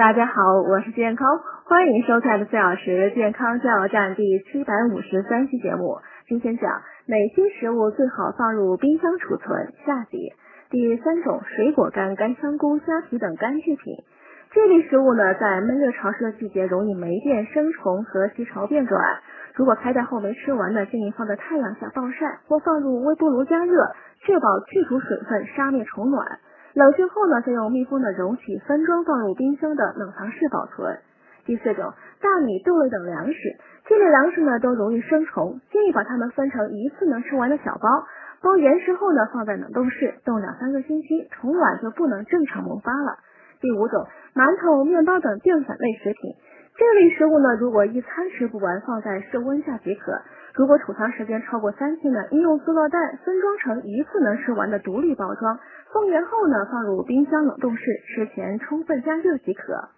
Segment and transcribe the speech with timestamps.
[0.00, 1.28] 大家好，我是健康，
[1.66, 5.98] 欢迎收看的四小时健康加油站第七百五十三期节目。
[6.26, 9.68] 今天讲哪些食物最好放入冰箱储存？
[9.84, 10.32] 下集
[10.70, 13.94] 第三种水果干、干香菇、虾皮等干制品。
[14.52, 19.04] 这类食物呢，在闷热潮湿的季节容易霉变、生虫和吸潮变软。
[19.54, 23.92] 如果开袋后没吃完呢，建议放在太阳下暴晒，或放入微波炉加热，
[24.24, 26.26] 确保去除水分，杀灭虫卵。
[26.74, 30.98] 冷却后呢，再用密封的容器分装放入冰箱的冷藏室保存。
[31.44, 33.38] 第四种，大米、豆类等粮食，
[33.86, 38.06] 这类粮食呢都容易生虫，建议把它们分成一次能吃完的小包，
[38.40, 43.18] 包严实后呢放在冷冻室冻两三个星期，虫卵就不能正常萌发了。
[43.60, 46.36] 第五种，馒头、面包等淀粉类食品。
[46.76, 50.22] 这类食物呢，如果一餐吃不完，放在室温下即可。
[50.54, 55.58] 如果储藏时间超过三天呢，应用塑料袋分装成一次能吃完的独立包装，
[55.92, 59.88] 封严后呢，放入冰箱冷冻室，吃前充分加热即可。